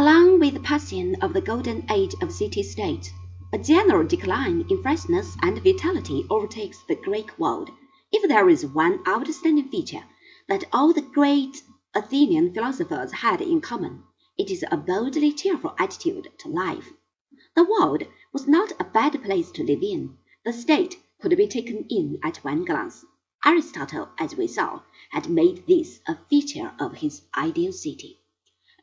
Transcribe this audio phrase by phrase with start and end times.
[0.00, 3.10] Along with the passing of the golden age of city-states,
[3.52, 7.68] a general decline in freshness and vitality overtakes the Greek world.
[8.12, 10.04] If there is one outstanding feature
[10.46, 11.64] that all the great
[11.96, 14.04] Athenian philosophers had in common,
[14.38, 16.92] it is a boldly cheerful attitude to life.
[17.56, 20.16] The world was not a bad place to live in.
[20.44, 23.04] The state could be taken in at one glance.
[23.44, 28.20] Aristotle, as we saw, had made this a feature of his ideal city.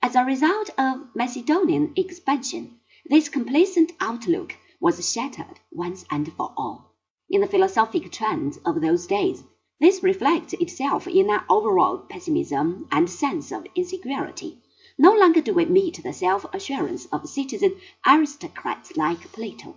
[0.08, 6.94] As a result of Macedonian expansion, this complacent outlook was shattered once and for all.
[7.28, 9.44] In the philosophic trends of those days,
[9.80, 14.62] this reflects itself in an overall pessimism and sense of insecurity.
[14.96, 17.76] No longer do we meet the self-assurance of citizen
[18.06, 19.76] aristocrats like Plato.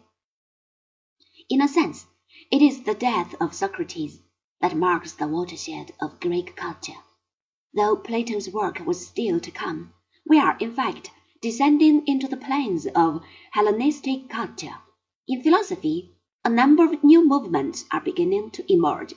[1.48, 2.04] In a sense,
[2.50, 4.20] it is the death of Socrates
[4.60, 7.00] that marks the watershed of Greek culture.
[7.72, 9.94] Though Plato's work was still to come,
[10.28, 11.10] we are, in fact,
[11.40, 14.74] descending into the plains of Hellenistic culture.
[15.26, 16.12] In philosophy,
[16.44, 19.14] a number of new movements are beginning to emerge.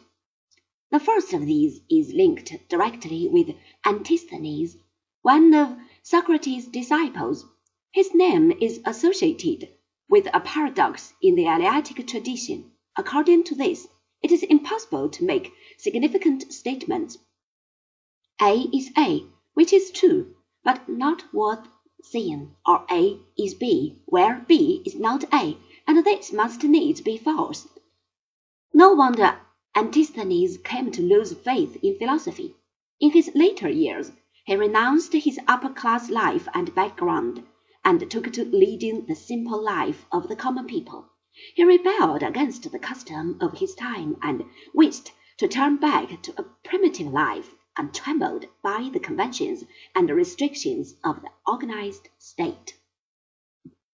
[0.89, 4.77] The first of these is linked directly with Antisthenes,
[5.21, 7.45] one of Socrates' disciples.
[7.91, 9.69] His name is associated
[10.09, 12.71] with a paradox in the Eleatic tradition.
[12.97, 13.87] According to this,
[14.21, 17.17] it is impossible to make significant statements.
[18.41, 21.67] A is A, which is true, but not worth
[22.03, 27.17] seeing, or A is B, where B is not A, and this must needs be
[27.17, 27.67] false.
[28.73, 29.39] No wonder
[29.75, 32.55] Antisthenes came to lose faith in philosophy.
[32.99, 34.11] In his later years,
[34.45, 37.43] he renounced his upper-class life and background,
[37.83, 41.07] and took to leading the simple life of the common people.
[41.55, 46.45] He rebelled against the custom of his time and wished to turn back to a
[46.63, 49.63] primitive life untrammeled by the conventions
[49.95, 52.75] and the restrictions of the organized state.